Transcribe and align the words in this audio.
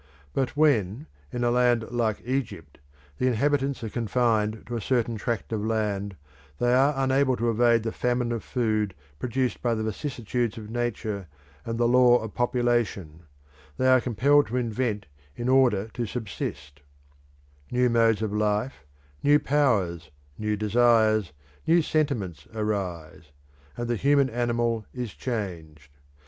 But 0.33 0.57
when, 0.57 1.05
in 1.31 1.43
a 1.43 1.51
land 1.51 1.91
like 1.91 2.23
Egypt, 2.25 2.79
the 3.19 3.27
inhabitants 3.27 3.83
are 3.83 3.89
confined 3.89 4.63
to 4.65 4.75
a 4.75 4.81
certain 4.81 5.15
tract 5.15 5.53
of 5.53 5.63
land 5.63 6.15
they 6.57 6.73
are 6.73 6.95
unable 6.97 7.37
to 7.37 7.51
evade 7.51 7.83
the 7.83 7.91
famine 7.91 8.31
of 8.31 8.43
food 8.43 8.95
produced 9.19 9.61
by 9.61 9.75
the 9.75 9.83
vicissitudes 9.83 10.57
of 10.57 10.71
nature 10.71 11.27
and 11.67 11.77
the 11.77 11.87
law 11.87 12.17
of 12.17 12.33
population; 12.33 13.27
they 13.77 13.87
are 13.87 14.01
compelled 14.01 14.47
to 14.47 14.57
invent 14.57 15.05
in 15.35 15.47
order 15.47 15.87
to 15.93 16.07
subsist; 16.07 16.81
new 17.69 17.87
modes 17.87 18.23
of 18.23 18.33
life, 18.33 18.83
new 19.21 19.37
powers, 19.37 20.09
new 20.35 20.55
desires, 20.57 21.31
new 21.67 21.79
sentiments 21.83 22.47
arise; 22.55 23.25
and 23.77 23.87
the 23.87 23.97
human 23.97 24.31
animal 24.31 24.83
is 24.95 25.13
changed. 25.13 25.91